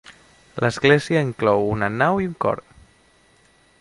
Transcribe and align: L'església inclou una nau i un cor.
L'església 0.63 1.21
inclou 1.25 1.69
una 1.75 1.91
nau 1.99 2.23
i 2.25 2.27
un 2.31 2.33
cor. 2.47 2.63